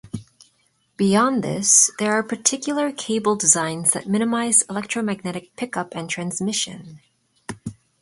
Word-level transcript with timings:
Beyond 0.97 1.43
this, 1.43 1.91
there 1.99 2.13
are 2.13 2.23
particular 2.23 2.91
cable 2.91 3.35
designs 3.35 3.93
that 3.93 4.07
minimize 4.07 4.63
electromagnetic 4.63 5.55
pickup 5.55 5.93
and 5.95 6.09
transmission. 6.09 7.01